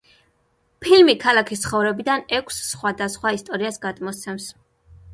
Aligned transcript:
ფილმი 0.85 1.15
ქალაქის 1.25 1.61
ცხოვრებიდან 1.67 2.25
ექვს 2.41 2.59
სხვადასხვა 2.73 3.37
ისტორიას 3.41 3.81
გადმოსცემს. 3.89 4.53